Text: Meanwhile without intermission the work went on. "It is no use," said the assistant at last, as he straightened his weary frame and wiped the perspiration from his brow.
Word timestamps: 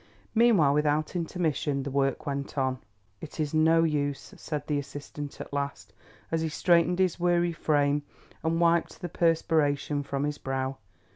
Meanwhile 0.33 0.73
without 0.73 1.15
intermission 1.15 1.83
the 1.83 1.91
work 1.91 2.25
went 2.25 2.57
on. 2.57 2.79
"It 3.21 3.39
is 3.39 3.53
no 3.53 3.83
use," 3.83 4.33
said 4.35 4.65
the 4.65 4.79
assistant 4.79 5.39
at 5.39 5.53
last, 5.53 5.93
as 6.31 6.41
he 6.41 6.49
straightened 6.49 6.97
his 6.97 7.19
weary 7.19 7.53
frame 7.53 8.01
and 8.43 8.59
wiped 8.59 9.01
the 9.01 9.09
perspiration 9.09 10.01
from 10.01 10.23
his 10.23 10.39
brow. 10.39 10.77